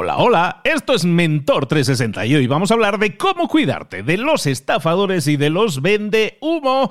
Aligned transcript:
Hola, 0.00 0.18
hola, 0.18 0.60
esto 0.62 0.94
es 0.94 1.04
Mentor 1.04 1.66
360 1.66 2.24
y 2.26 2.36
hoy 2.36 2.46
vamos 2.46 2.70
a 2.70 2.74
hablar 2.74 3.00
de 3.00 3.16
cómo 3.16 3.48
cuidarte 3.48 4.04
de 4.04 4.16
los 4.16 4.46
estafadores 4.46 5.26
y 5.26 5.36
de 5.36 5.50
los 5.50 5.82
vende 5.82 6.38
humo. 6.40 6.88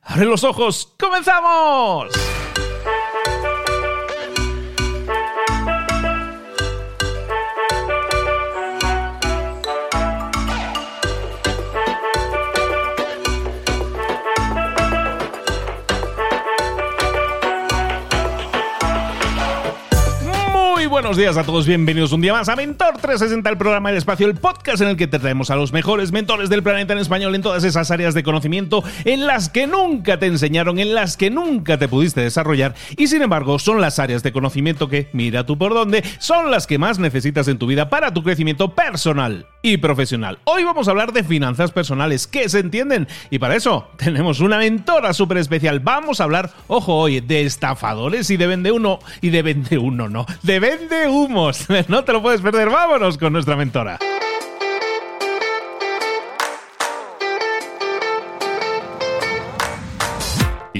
Abre 0.00 0.24
los 0.24 0.42
ojos, 0.42 0.94
comenzamos. 0.98 2.14
Buenos 20.96 21.18
días 21.18 21.36
a 21.36 21.44
todos, 21.44 21.66
bienvenidos 21.66 22.12
un 22.12 22.22
día 22.22 22.32
más 22.32 22.48
a 22.48 22.56
Mentor 22.56 22.94
360, 22.94 23.50
el 23.50 23.58
programa 23.58 23.90
del 23.90 23.98
espacio, 23.98 24.26
el 24.26 24.34
podcast 24.34 24.80
en 24.80 24.88
el 24.88 24.96
que 24.96 25.06
te 25.06 25.18
traemos 25.18 25.50
a 25.50 25.56
los 25.56 25.70
mejores 25.70 26.10
mentores 26.10 26.48
del 26.48 26.62
planeta 26.62 26.94
en 26.94 27.00
español 27.00 27.34
en 27.34 27.42
todas 27.42 27.64
esas 27.64 27.90
áreas 27.90 28.14
de 28.14 28.22
conocimiento 28.22 28.82
en 29.04 29.26
las 29.26 29.50
que 29.50 29.66
nunca 29.66 30.18
te 30.18 30.24
enseñaron, 30.24 30.78
en 30.78 30.94
las 30.94 31.18
que 31.18 31.28
nunca 31.28 31.76
te 31.76 31.86
pudiste 31.86 32.22
desarrollar 32.22 32.74
y 32.96 33.08
sin 33.08 33.20
embargo 33.20 33.58
son 33.58 33.82
las 33.82 33.98
áreas 33.98 34.22
de 34.22 34.32
conocimiento 34.32 34.88
que, 34.88 35.10
mira 35.12 35.44
tú 35.44 35.58
por 35.58 35.74
dónde, 35.74 36.02
son 36.18 36.50
las 36.50 36.66
que 36.66 36.78
más 36.78 36.98
necesitas 36.98 37.46
en 37.48 37.58
tu 37.58 37.66
vida 37.66 37.90
para 37.90 38.14
tu 38.14 38.22
crecimiento 38.22 38.74
personal 38.74 39.48
y 39.60 39.76
profesional. 39.76 40.38
Hoy 40.44 40.64
vamos 40.64 40.88
a 40.88 40.92
hablar 40.92 41.12
de 41.12 41.24
finanzas 41.24 41.72
personales 41.72 42.26
que 42.26 42.48
se 42.48 42.60
entienden 42.60 43.06
y 43.28 43.38
para 43.38 43.54
eso 43.54 43.90
tenemos 43.98 44.40
una 44.40 44.56
mentora 44.56 45.12
súper 45.12 45.36
especial. 45.36 45.80
Vamos 45.80 46.22
a 46.22 46.24
hablar, 46.24 46.52
ojo 46.68 46.94
hoy, 46.94 47.20
de 47.20 47.42
estafadores 47.42 48.30
y 48.30 48.38
de 48.38 48.46
vende 48.46 48.72
uno 48.72 48.98
y 49.20 49.28
de 49.28 49.42
vende 49.42 49.76
uno, 49.76 50.08
no, 50.08 50.24
de 50.42 50.58
vende 50.58 50.85
de 50.88 51.08
humos. 51.08 51.66
No 51.88 52.04
te 52.04 52.12
lo 52.12 52.22
puedes 52.22 52.40
perder. 52.40 52.70
Vámonos 52.70 53.18
con 53.18 53.32
nuestra 53.32 53.56
mentora. 53.56 53.98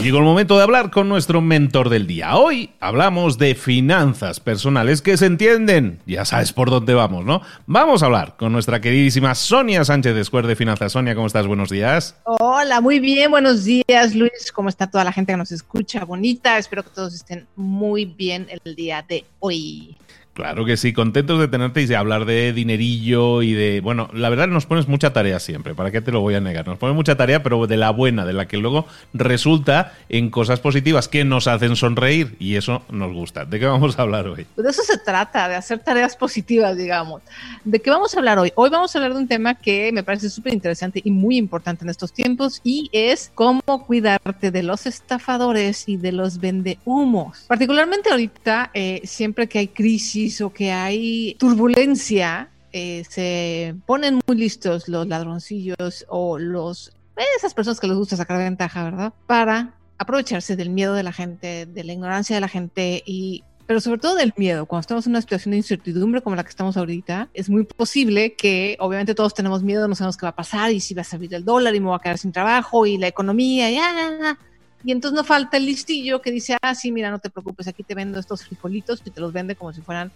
Llegó 0.06 0.18
el 0.18 0.24
momento 0.24 0.56
de 0.56 0.62
hablar 0.62 0.92
con 0.92 1.08
nuestro 1.08 1.40
mentor 1.40 1.88
del 1.88 2.06
día. 2.06 2.36
Hoy 2.36 2.70
hablamos 2.78 3.38
de 3.38 3.56
finanzas 3.56 4.38
personales 4.38 5.02
que 5.02 5.16
se 5.16 5.26
entienden. 5.26 5.98
Ya 6.06 6.24
sabes 6.24 6.52
por 6.52 6.70
dónde 6.70 6.94
vamos, 6.94 7.24
¿no? 7.24 7.42
Vamos 7.66 8.04
a 8.04 8.06
hablar 8.06 8.36
con 8.36 8.52
nuestra 8.52 8.80
queridísima 8.80 9.34
Sonia 9.34 9.84
Sánchez 9.84 10.14
de 10.14 10.24
Square 10.24 10.46
de 10.46 10.54
Finanzas. 10.54 10.92
Sonia, 10.92 11.16
¿cómo 11.16 11.26
estás? 11.26 11.48
Buenos 11.48 11.70
días. 11.70 12.14
Hola, 12.22 12.80
muy 12.80 13.00
bien. 13.00 13.32
Buenos 13.32 13.64
días, 13.64 14.14
Luis. 14.14 14.52
¿Cómo 14.54 14.68
está 14.68 14.88
toda 14.88 15.02
la 15.02 15.10
gente 15.10 15.32
que 15.32 15.38
nos 15.38 15.50
escucha? 15.50 16.04
Bonita. 16.04 16.56
Espero 16.56 16.84
que 16.84 16.90
todos 16.90 17.12
estén 17.12 17.44
muy 17.56 18.04
bien 18.04 18.46
el 18.64 18.76
día 18.76 19.04
de 19.08 19.24
hoy. 19.40 19.96
Claro 20.36 20.66
que 20.66 20.76
sí, 20.76 20.92
contentos 20.92 21.40
de 21.40 21.48
tenerte 21.48 21.80
y 21.80 21.86
de 21.86 21.96
hablar 21.96 22.26
de 22.26 22.52
dinerillo 22.52 23.40
y 23.40 23.54
de... 23.54 23.80
Bueno, 23.80 24.10
la 24.12 24.28
verdad 24.28 24.46
nos 24.48 24.66
pones 24.66 24.86
mucha 24.86 25.14
tarea 25.14 25.40
siempre, 25.40 25.74
¿para 25.74 25.90
qué 25.90 26.02
te 26.02 26.12
lo 26.12 26.20
voy 26.20 26.34
a 26.34 26.40
negar? 26.40 26.66
Nos 26.66 26.76
pones 26.76 26.94
mucha 26.94 27.16
tarea, 27.16 27.42
pero 27.42 27.66
de 27.66 27.78
la 27.78 27.88
buena, 27.88 28.26
de 28.26 28.34
la 28.34 28.46
que 28.46 28.58
luego 28.58 28.86
resulta 29.14 29.94
en 30.10 30.28
cosas 30.28 30.60
positivas 30.60 31.08
que 31.08 31.24
nos 31.24 31.46
hacen 31.46 31.74
sonreír 31.74 32.36
y 32.38 32.56
eso 32.56 32.82
nos 32.90 33.14
gusta. 33.14 33.46
¿De 33.46 33.58
qué 33.58 33.64
vamos 33.64 33.98
a 33.98 34.02
hablar 34.02 34.28
hoy? 34.28 34.46
De 34.58 34.68
eso 34.68 34.82
se 34.82 34.98
trata, 34.98 35.48
de 35.48 35.54
hacer 35.54 35.78
tareas 35.78 36.14
positivas, 36.16 36.76
digamos. 36.76 37.22
¿De 37.64 37.80
qué 37.80 37.88
vamos 37.88 38.14
a 38.14 38.18
hablar 38.18 38.38
hoy? 38.38 38.52
Hoy 38.56 38.68
vamos 38.68 38.94
a 38.94 38.98
hablar 38.98 39.14
de 39.14 39.20
un 39.20 39.28
tema 39.28 39.54
que 39.54 39.90
me 39.90 40.02
parece 40.02 40.28
súper 40.28 40.52
interesante 40.52 41.00
y 41.02 41.12
muy 41.12 41.38
importante 41.38 41.84
en 41.84 41.88
estos 41.88 42.12
tiempos 42.12 42.60
y 42.62 42.90
es 42.92 43.32
cómo 43.34 43.62
cuidarte 43.86 44.50
de 44.50 44.62
los 44.62 44.84
estafadores 44.84 45.88
y 45.88 45.96
de 45.96 46.12
los 46.12 46.40
vendehumos. 46.40 47.44
Particularmente 47.48 48.10
ahorita, 48.10 48.70
eh, 48.74 49.00
siempre 49.04 49.48
que 49.48 49.60
hay 49.60 49.68
crisis, 49.68 50.25
o 50.40 50.52
que 50.52 50.72
hay 50.72 51.36
turbulencia, 51.38 52.50
eh, 52.72 53.04
se 53.08 53.74
ponen 53.86 54.20
muy 54.26 54.36
listos 54.36 54.88
los 54.88 55.06
ladroncillos 55.06 56.04
o 56.08 56.38
los 56.38 56.92
esas 57.36 57.54
personas 57.54 57.80
que 57.80 57.86
les 57.86 57.96
gusta 57.96 58.16
sacar 58.16 58.38
ventaja, 58.38 58.84
¿verdad? 58.84 59.12
Para 59.26 59.74
aprovecharse 59.98 60.56
del 60.56 60.70
miedo 60.70 60.92
de 60.94 61.02
la 61.02 61.12
gente, 61.12 61.64
de 61.66 61.84
la 61.84 61.92
ignorancia 61.92 62.36
de 62.36 62.40
la 62.40 62.48
gente 62.48 63.02
y 63.06 63.42
pero 63.66 63.80
sobre 63.80 63.98
todo 63.98 64.14
del 64.14 64.32
miedo. 64.36 64.66
Cuando 64.66 64.82
estamos 64.82 65.06
en 65.06 65.12
una 65.12 65.20
situación 65.20 65.50
de 65.50 65.56
incertidumbre 65.56 66.22
como 66.22 66.36
la 66.36 66.44
que 66.44 66.50
estamos 66.50 66.76
ahorita, 66.76 67.28
es 67.34 67.50
muy 67.50 67.64
posible 67.64 68.34
que 68.34 68.76
obviamente 68.78 69.14
todos 69.14 69.34
tenemos 69.34 69.62
miedo, 69.62 69.88
no 69.88 69.96
sabemos 69.96 70.16
qué 70.16 70.24
va 70.24 70.30
a 70.30 70.36
pasar 70.36 70.70
y 70.70 70.80
si 70.80 70.94
va 70.94 71.02
a 71.02 71.04
salir 71.04 71.34
el 71.34 71.44
dólar 71.44 71.74
y 71.74 71.80
me 71.80 71.86
voy 71.86 71.96
a 71.96 71.98
quedar 71.98 72.18
sin 72.18 72.30
trabajo 72.30 72.86
y 72.86 72.96
la 72.96 73.08
economía, 73.08 73.68
ya. 73.70 74.38
Y 74.84 74.92
entonces 74.92 75.16
no 75.16 75.24
falta 75.24 75.56
el 75.56 75.66
listillo 75.66 76.22
que 76.22 76.30
dice, 76.30 76.56
ah, 76.62 76.74
sí, 76.76 76.92
mira, 76.92 77.10
no 77.10 77.18
te 77.18 77.28
preocupes, 77.28 77.66
aquí 77.66 77.82
te 77.82 77.96
vendo 77.96 78.20
estos 78.20 78.44
frijolitos 78.44 79.02
y 79.04 79.10
te 79.10 79.20
los 79.20 79.32
vende 79.32 79.56
como 79.56 79.72
si 79.72 79.80
fueran 79.80 80.12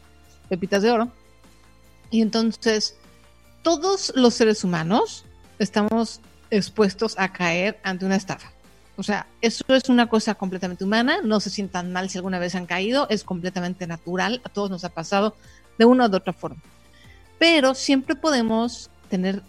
pepitas 0.50 0.82
de 0.82 0.90
oro. 0.90 1.10
Y 2.10 2.20
entonces 2.20 2.96
todos 3.62 4.12
los 4.14 4.34
seres 4.34 4.64
humanos 4.64 5.24
estamos 5.58 6.20
expuestos 6.50 7.14
a 7.18 7.32
caer 7.32 7.78
ante 7.82 8.04
una 8.04 8.16
estafa. 8.16 8.52
O 8.96 9.02
sea, 9.02 9.26
eso 9.40 9.64
es 9.68 9.88
una 9.88 10.08
cosa 10.08 10.34
completamente 10.34 10.84
humana, 10.84 11.20
no 11.24 11.40
se 11.40 11.48
sientan 11.48 11.90
mal 11.92 12.10
si 12.10 12.18
alguna 12.18 12.38
vez 12.38 12.54
han 12.54 12.66
caído, 12.66 13.06
es 13.08 13.24
completamente 13.24 13.86
natural, 13.86 14.42
a 14.44 14.50
todos 14.50 14.68
nos 14.68 14.84
ha 14.84 14.90
pasado 14.90 15.34
de 15.78 15.86
una 15.86 16.06
u 16.06 16.14
otra 16.14 16.34
forma. 16.34 16.60
Pero 17.38 17.74
siempre 17.74 18.14
podemos 18.14 18.90
tener 19.08 19.42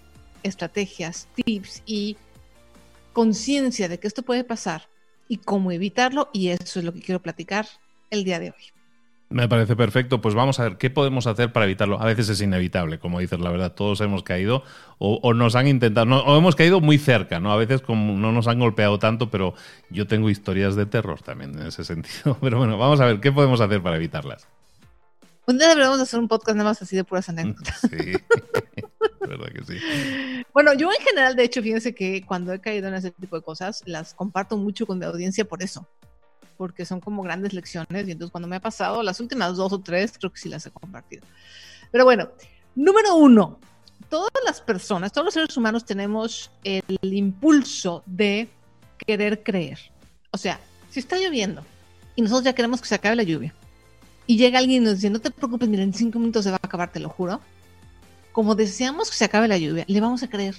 estrategias, 0.44 1.28
tips 1.36 1.84
y 1.86 2.16
conciencia 3.12 3.90
de 3.90 4.00
que 4.00 4.08
esto 4.08 4.24
puede 4.24 4.46
pasar 4.46 4.88
y 5.28 5.38
cómo 5.38 5.72
evitarlo 5.72 6.30
y 6.32 6.50
eso 6.50 6.80
es 6.80 6.86
lo 6.86 6.94
que 6.94 7.02
quiero 7.02 7.22
platicar 7.22 7.68
el 8.10 8.24
día 8.24 8.40
de 8.40 8.52
hoy. 8.52 8.81
Me 9.32 9.48
parece 9.48 9.76
perfecto. 9.76 10.22
Pues 10.22 10.36
vamos 10.36 10.60
a 10.60 10.64
ver 10.64 10.78
qué 10.78 10.90
podemos 10.90 11.26
hacer 11.26 11.54
para 11.54 11.66
evitarlo. 11.66 12.00
A 12.02 12.06
veces 12.06 12.30
es 12.30 12.42
inevitable, 12.42 13.00
como 13.00 13.20
dices, 13.20 13.40
la 13.40 13.50
verdad. 13.50 13.74
Todos 13.74 14.02
hemos 14.02 14.24
caído 14.24 14.64
o, 15.00 15.34
nos 15.34 15.56
han 15.56 15.68
intentado, 15.68 16.24
o 16.24 16.38
hemos 16.38 16.56
caído 16.56 16.82
muy 16.82 16.98
cerca, 16.98 17.40
¿no? 17.40 17.52
A 17.52 17.58
veces 17.58 17.82
como 17.82 18.18
no 18.18 18.32
nos 18.32 18.48
han 18.48 18.60
golpeado 18.60 19.00
tanto, 19.00 19.32
pero 19.32 19.56
yo 19.90 20.06
tengo 20.06 20.30
historias 20.30 20.76
de 20.76 20.86
terror 20.86 21.22
también 21.22 21.58
en 21.58 21.68
ese 21.68 21.84
sentido. 21.86 22.38
Pero 22.42 22.58
bueno, 22.58 22.78
vamos 22.78 23.00
a 23.00 23.06
ver 23.06 23.20
qué 23.20 23.32
podemos 23.32 23.62
hacer 23.62 23.82
para 23.82 23.96
evitarlas. 23.96 24.48
Un 25.48 25.58
día 25.58 25.70
deberíamos 25.70 26.00
hacer 26.00 26.20
un 26.20 26.28
podcast 26.28 26.56
nada 26.56 26.70
más 26.70 26.82
así 26.82 26.96
de 26.96 27.04
puras 27.04 27.28
anécdotas. 27.30 27.80
Sí, 27.82 27.90
verdad 29.22 29.48
que 29.48 29.64
sí. 29.66 30.44
Bueno, 30.54 30.74
yo 30.74 30.92
en 30.92 31.04
general, 31.04 31.36
de 31.36 31.44
hecho, 31.44 31.64
fíjense 31.64 31.96
que 31.96 32.24
cuando 32.26 32.54
he 32.54 32.60
caído 32.60 32.90
en 32.90 32.96
ese 32.96 33.12
tipo 33.12 33.38
de 33.38 33.42
cosas, 33.42 33.82
las 33.86 34.14
comparto 34.14 34.58
mucho 34.58 34.86
con 34.86 35.00
mi 35.00 35.06
audiencia 35.06 35.46
por 35.46 35.64
eso 35.64 35.88
porque 36.62 36.86
son 36.86 37.00
como 37.00 37.24
grandes 37.24 37.54
lecciones 37.54 38.08
y 38.08 38.12
entonces 38.12 38.32
cuando 38.32 38.48
me 38.48 38.58
ha 38.58 38.60
pasado, 38.60 39.02
las 39.02 39.20
últimas 39.20 39.58
dos 39.58 39.74
o 39.74 39.80
tres 39.80 40.14
creo 40.16 40.32
que 40.32 40.40
sí 40.40 40.48
las 40.48 40.64
he 40.68 40.70
compartido. 40.70 41.26
Pero 41.92 42.04
bueno, 42.04 42.30
número 42.76 43.16
uno, 43.16 43.60
todas 44.10 44.30
las 44.46 44.62
personas, 44.62 45.12
todos 45.12 45.26
los 45.26 45.34
seres 45.34 45.58
humanos 45.58 45.86
tenemos 45.86 46.52
el 46.64 46.84
impulso 47.02 48.04
de 48.06 48.48
querer 48.96 49.42
creer. 49.42 49.80
O 50.30 50.38
sea, 50.38 50.60
si 50.92 51.00
está 51.00 51.18
lloviendo 51.18 51.66
y 52.16 52.22
nosotros 52.22 52.44
ya 52.44 52.54
queremos 52.54 52.80
que 52.80 52.90
se 52.90 52.94
acabe 52.94 53.16
la 53.16 53.24
lluvia 53.24 53.56
y 54.28 54.38
llega 54.38 54.60
alguien 54.60 54.84
y 54.84 54.86
nos 54.86 54.98
dice, 54.98 55.10
no 55.10 55.20
te 55.20 55.32
preocupes, 55.32 55.68
mira, 55.68 55.82
en 55.82 55.96
cinco 55.96 56.20
minutos 56.20 56.44
se 56.44 56.52
va 56.52 56.60
a 56.62 56.68
acabar, 56.68 56.92
te 56.92 57.00
lo 57.00 57.10
juro. 57.10 57.42
Como 58.34 58.54
deseamos 58.54 59.10
que 59.10 59.18
se 59.18 59.26
acabe 59.26 59.48
la 59.48 59.58
lluvia, 59.58 59.84
le 59.88 60.00
vamos 60.00 60.22
a 60.22 60.30
creer. 60.30 60.58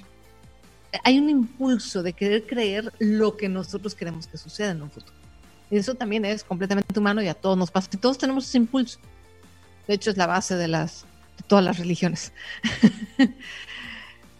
Hay 1.05 1.21
un 1.21 1.31
impulso 1.31 2.03
de 2.03 2.13
querer 2.13 2.45
creer 2.45 2.93
lo 2.99 3.37
que 3.37 3.49
nosotros 3.49 3.95
queremos 3.95 4.27
que 4.27 4.37
suceda 4.37 4.73
en 4.73 4.83
un 4.83 4.91
futuro. 4.91 5.22
Eso 5.79 5.95
también 5.95 6.27
es 6.27 6.45
completamente 6.45 6.99
humano 6.99 7.23
y 7.23 7.29
a 7.29 7.35
todos 7.35 7.57
nos 7.57 7.71
pasa. 7.71 7.89
Y 7.93 7.97
todos 7.97 8.19
tenemos 8.19 8.47
ese 8.47 8.59
impulso. 8.59 8.99
De 9.89 9.95
hecho, 9.95 10.11
es 10.11 10.19
la 10.19 10.27
base 10.27 10.55
de, 10.55 10.69
las, 10.69 11.07
todas 11.47 11.65
las 11.65 11.79
religiones. 11.79 12.33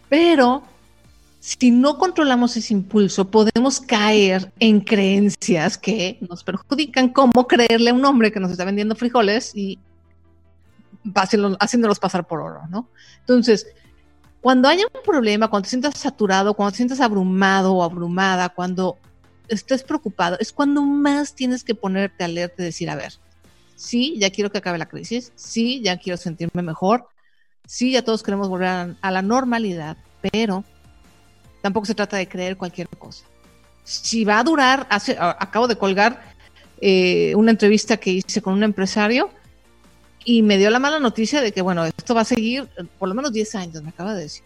Pero 0.09 0.63
si 1.39 1.71
no 1.71 1.97
controlamos 1.97 2.55
ese 2.55 2.73
impulso, 2.73 3.31
podemos 3.31 3.81
caer 3.81 4.53
en 4.59 4.79
creencias 4.79 5.75
que 5.77 6.19
nos 6.21 6.43
perjudican, 6.43 7.09
como 7.09 7.47
creerle 7.47 7.89
a 7.89 7.93
un 7.95 8.05
hombre 8.05 8.31
que 8.31 8.39
nos 8.39 8.51
está 8.51 8.63
vendiendo 8.63 8.95
frijoles 8.95 9.55
y 9.55 9.79
haciéndolos 11.59 11.99
pasar 11.99 12.27
por 12.27 12.41
oro, 12.41 12.61
¿no? 12.69 12.87
Entonces, 13.21 13.65
cuando 14.39 14.67
haya 14.67 14.85
un 14.85 15.01
problema, 15.03 15.49
cuando 15.49 15.63
te 15.63 15.71
sientas 15.71 15.97
saturado, 15.97 16.53
cuando 16.53 16.71
te 16.71 16.77
sientas 16.77 17.01
abrumado 17.01 17.73
o 17.73 17.83
abrumada, 17.83 18.49
cuando 18.49 18.99
estés 19.47 19.83
preocupado, 19.83 20.37
es 20.39 20.51
cuando 20.51 20.81
más 20.81 21.35
tienes 21.35 21.63
que 21.63 21.75
ponerte 21.75 22.23
alerta 22.23 22.61
y 22.61 22.65
decir, 22.65 22.89
a 22.89 22.95
ver, 22.95 23.13
sí, 23.75 24.15
ya 24.17 24.29
quiero 24.29 24.51
que 24.51 24.57
acabe 24.57 24.77
la 24.77 24.87
crisis, 24.87 25.31
sí, 25.35 25.81
ya 25.81 25.97
quiero 25.97 26.17
sentirme 26.17 26.61
mejor, 26.61 27.07
sí, 27.65 27.91
ya 27.91 28.03
todos 28.03 28.23
queremos 28.23 28.49
volver 28.49 28.95
a, 29.01 29.11
la 29.11 29.21
normalidad, 29.21 29.97
pero 30.21 30.63
tampoco 31.61 31.85
se 31.85 31.95
trata 31.95 32.17
de 32.17 32.27
creer 32.27 32.57
cualquier 32.57 32.87
cosa. 32.87 33.25
Si 33.83 34.23
va 34.23 34.39
a 34.39 34.43
durar, 34.43 34.87
hace, 34.89 35.17
acabo 35.19 35.67
de 35.67 35.77
colgar 35.77 36.33
eh, 36.79 37.33
una 37.35 37.51
entrevista 37.51 37.97
que 37.97 38.11
hice 38.11 38.41
con 38.41 38.53
un 38.53 38.63
empresario 38.63 39.29
y 40.25 40.41
me 40.41 40.57
dio 40.57 40.69
la 40.69 40.79
mala 40.79 40.99
noticia 40.99 41.41
de 41.41 41.51
que, 41.51 41.61
bueno, 41.61 41.85
esto 41.85 42.15
va 42.15 42.21
a 42.21 42.25
seguir 42.25 42.69
por 42.97 43.09
lo 43.09 43.15
menos 43.15 43.33
10 43.33 43.55
años, 43.55 43.83
me 43.83 43.89
acaba 43.89 44.13
de 44.13 44.23
decir. 44.23 44.43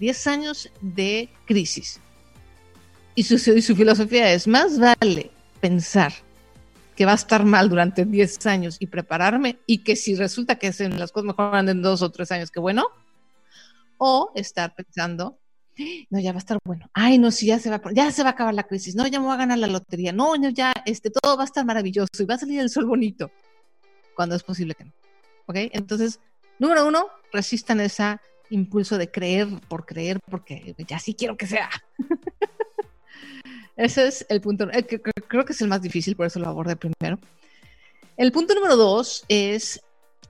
10 0.00 0.26
años 0.26 0.70
de 0.80 1.28
crisis. 1.46 2.00
Y 3.14 3.22
su, 3.22 3.38
su 3.38 3.76
filosofía 3.76 4.32
es, 4.32 4.46
más 4.46 4.78
vale 4.78 5.30
pensar 5.60 6.12
que 6.96 7.06
va 7.06 7.12
a 7.12 7.16
estar 7.16 7.44
mal 7.44 7.68
durante 7.68 8.04
10 8.04 8.46
años 8.46 8.76
y 8.78 8.86
prepararme 8.86 9.58
y 9.66 9.78
que 9.78 9.96
si 9.96 10.14
resulta 10.14 10.56
que 10.56 10.72
las 10.90 11.12
cosas 11.12 11.26
mejoran 11.26 11.68
en 11.68 11.82
dos 11.82 12.02
o 12.02 12.10
tres 12.10 12.30
años, 12.30 12.50
que 12.50 12.60
bueno, 12.60 12.86
o 13.98 14.30
estar 14.34 14.74
pensando, 14.74 15.38
no, 16.10 16.20
ya 16.20 16.32
va 16.32 16.36
a 16.36 16.38
estar 16.38 16.58
bueno. 16.64 16.88
Ay, 16.92 17.18
no, 17.18 17.30
sí, 17.30 17.46
ya 17.46 17.58
se 17.58 17.70
va, 17.70 17.80
ya 17.92 18.10
se 18.12 18.22
va 18.22 18.30
a 18.30 18.32
acabar 18.32 18.54
la 18.54 18.62
crisis. 18.64 18.94
No, 18.94 19.06
ya 19.06 19.18
me 19.18 19.26
voy 19.26 19.34
a 19.34 19.38
ganar 19.38 19.58
la 19.58 19.66
lotería. 19.66 20.12
No, 20.12 20.36
no, 20.36 20.50
ya, 20.50 20.72
este, 20.86 21.10
todo 21.10 21.36
va 21.36 21.42
a 21.42 21.46
estar 21.46 21.64
maravilloso 21.64 22.08
y 22.20 22.24
va 22.24 22.34
a 22.34 22.38
salir 22.38 22.60
el 22.60 22.70
sol 22.70 22.86
bonito. 22.86 23.30
Cuando 24.14 24.36
es 24.36 24.44
posible 24.44 24.74
que 24.74 24.84
no. 24.84 24.92
¿Ok? 25.46 25.56
Entonces, 25.72 26.20
número 26.58 26.86
uno, 26.86 27.08
resistan 27.32 27.80
ese 27.80 28.18
impulso 28.50 28.98
de 28.98 29.10
creer 29.10 29.48
por 29.68 29.84
creer, 29.84 30.20
porque 30.30 30.74
ya 30.86 30.98
sí 31.00 31.14
quiero 31.14 31.36
que 31.36 31.46
sea. 31.46 31.70
Ese 33.76 34.06
es 34.06 34.26
el 34.28 34.40
punto, 34.40 34.68
eh, 34.70 34.86
creo 34.86 35.44
que 35.44 35.52
es 35.52 35.60
el 35.60 35.68
más 35.68 35.82
difícil, 35.82 36.14
por 36.16 36.26
eso 36.26 36.38
lo 36.38 36.48
abordé 36.48 36.76
primero. 36.76 37.18
El 38.16 38.30
punto 38.30 38.54
número 38.54 38.76
dos 38.76 39.24
es 39.28 39.80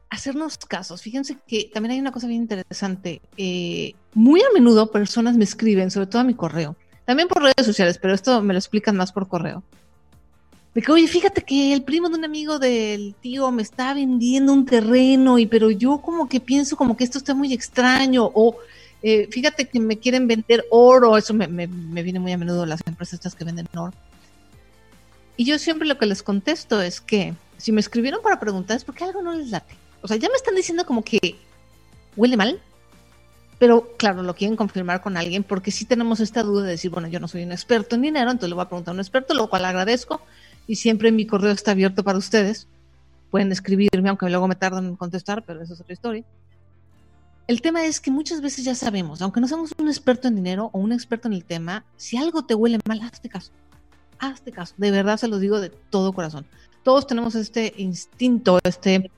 hacernos 0.08 0.56
casos. 0.56 1.02
Fíjense 1.02 1.36
que 1.46 1.70
también 1.72 1.92
hay 1.92 2.00
una 2.00 2.12
cosa 2.12 2.26
bien 2.26 2.42
interesante. 2.42 3.20
Eh, 3.36 3.94
muy 4.14 4.40
a 4.40 4.46
menudo 4.54 4.90
personas 4.90 5.36
me 5.36 5.44
escriben, 5.44 5.90
sobre 5.90 6.06
todo 6.06 6.22
a 6.22 6.24
mi 6.24 6.34
correo, 6.34 6.76
también 7.04 7.28
por 7.28 7.42
redes 7.42 7.66
sociales, 7.66 7.98
pero 8.00 8.14
esto 8.14 8.40
me 8.40 8.54
lo 8.54 8.58
explican 8.58 8.96
más 8.96 9.12
por 9.12 9.28
correo. 9.28 9.62
De 10.74 10.82
que, 10.82 10.90
oye, 10.90 11.06
fíjate 11.06 11.42
que 11.42 11.72
el 11.72 11.84
primo 11.84 12.08
de 12.08 12.16
un 12.16 12.24
amigo 12.24 12.58
del 12.58 13.14
tío 13.20 13.50
me 13.52 13.62
está 13.62 13.94
vendiendo 13.94 14.52
un 14.52 14.64
terreno, 14.64 15.38
y 15.38 15.46
pero 15.46 15.70
yo 15.70 15.98
como 15.98 16.28
que 16.28 16.40
pienso 16.40 16.76
como 16.76 16.96
que 16.96 17.04
esto 17.04 17.18
está 17.18 17.34
muy 17.34 17.52
extraño, 17.52 18.30
o 18.34 18.56
eh, 19.06 19.28
fíjate 19.30 19.68
que 19.68 19.80
me 19.80 19.98
quieren 19.98 20.26
vender 20.26 20.64
oro, 20.70 21.18
eso 21.18 21.34
me, 21.34 21.46
viene 21.46 22.18
muy 22.18 22.32
a 22.32 22.38
menudo 22.38 22.64
las 22.64 22.80
empresas 22.86 23.18
estas 23.20 23.34
que 23.34 23.44
venden 23.44 23.68
oro. 23.76 23.92
Y 25.36 25.44
yo 25.44 25.58
siempre 25.58 25.86
lo 25.86 25.98
que 25.98 26.06
les 26.06 26.22
contesto 26.22 26.80
es 26.80 27.02
que 27.02 27.34
si 27.58 27.70
me 27.70 27.82
escribieron 27.82 28.22
para 28.22 28.40
preguntar 28.40 28.78
es 28.78 28.84
porque 28.84 29.04
algo 29.04 29.20
no 29.20 29.34
les 29.34 29.50
late. 29.50 29.76
O 30.00 30.08
sea, 30.08 30.16
ya 30.16 30.30
me 30.30 30.36
están 30.36 30.54
diciendo 30.54 30.86
como 30.86 31.04
que 31.04 31.36
huele 32.16 32.38
mal, 32.38 32.62
pero 33.58 33.94
claro, 33.98 34.22
lo 34.22 34.34
quieren 34.34 34.56
confirmar 34.56 35.02
con 35.02 35.18
alguien 35.18 35.44
porque 35.44 35.70
sí 35.70 35.84
tenemos 35.84 36.20
esta 36.20 36.42
duda 36.42 36.62
de 36.62 36.70
decir, 36.70 36.90
bueno, 36.90 37.06
yo 37.06 37.20
no 37.20 37.28
soy 37.28 37.42
un 37.42 37.52
experto 37.52 37.96
en 37.96 38.00
dinero, 38.00 38.30
entonces 38.30 38.48
le 38.48 38.54
voy 38.54 38.64
a 38.64 38.68
preguntar 38.68 38.92
a 38.92 38.94
un 38.94 39.00
experto, 39.00 39.34
lo 39.34 39.50
cual 39.50 39.66
agradezco 39.66 40.22
y 40.66 40.76
siempre 40.76 41.12
mi 41.12 41.26
correo 41.26 41.52
está 41.52 41.72
abierto 41.72 42.04
para 42.04 42.16
ustedes. 42.16 42.68
Pueden 43.30 43.52
escribirme, 43.52 44.08
aunque 44.08 44.30
luego 44.30 44.48
me 44.48 44.54
tardan 44.54 44.86
en 44.86 44.96
contestar, 44.96 45.44
pero 45.44 45.60
eso 45.60 45.74
es 45.74 45.80
otra 45.82 45.92
historia. 45.92 46.24
El 47.46 47.60
tema 47.60 47.84
es 47.84 48.00
que 48.00 48.10
muchas 48.10 48.40
veces 48.40 48.64
ya 48.64 48.74
sabemos, 48.74 49.20
aunque 49.20 49.40
no 49.40 49.48
seamos 49.48 49.72
un 49.78 49.88
experto 49.88 50.28
en 50.28 50.36
dinero 50.36 50.70
o 50.72 50.78
un 50.78 50.92
experto 50.92 51.28
en 51.28 51.34
el 51.34 51.44
tema, 51.44 51.84
si 51.96 52.16
algo 52.16 52.44
te 52.44 52.54
huele 52.54 52.78
mal, 52.86 53.02
hazte 53.02 53.28
caso. 53.28 53.52
Hazte 54.18 54.52
caso. 54.52 54.74
De 54.78 54.90
verdad 54.90 55.18
se 55.18 55.28
los 55.28 55.40
digo 55.40 55.60
de 55.60 55.68
todo 55.68 56.12
corazón. 56.12 56.46
Todos 56.82 57.06
tenemos 57.06 57.34
este 57.34 57.74
instinto, 57.76 58.58
este 58.64 59.10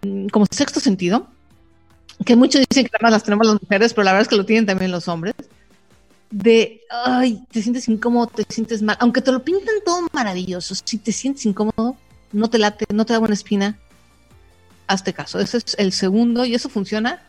Mm, 0.00 0.28
como 0.28 0.46
sexto 0.50 0.80
sentido, 0.80 1.28
que 2.24 2.36
muchos 2.36 2.64
dicen 2.68 2.84
que 2.84 2.90
nada 2.92 3.02
más 3.02 3.12
las 3.12 3.24
tenemos 3.24 3.46
las 3.46 3.60
mujeres, 3.60 3.92
pero 3.92 4.04
la 4.04 4.12
verdad 4.12 4.22
es 4.22 4.28
que 4.28 4.36
lo 4.36 4.46
tienen 4.46 4.64
también 4.64 4.90
los 4.90 5.06
hombres, 5.08 5.34
de, 6.30 6.80
ay, 6.90 7.44
te 7.50 7.60
sientes 7.60 7.88
incómodo, 7.88 8.28
te 8.28 8.44
sientes 8.48 8.80
mal, 8.80 8.96
aunque 9.00 9.20
te 9.20 9.32
lo 9.32 9.44
pintan 9.44 9.74
todo 9.84 10.06
maravilloso, 10.12 10.74
si 10.74 10.96
te 10.96 11.12
sientes 11.12 11.44
incómodo, 11.44 11.96
no 12.32 12.48
te 12.48 12.58
late, 12.58 12.86
no 12.92 13.04
te 13.04 13.12
da 13.12 13.18
buena 13.18 13.34
espina, 13.34 13.78
hazte 14.86 15.12
caso. 15.12 15.40
Ese 15.40 15.58
es 15.58 15.76
el 15.78 15.92
segundo 15.92 16.46
y 16.46 16.54
eso 16.54 16.70
funciona 16.70 17.22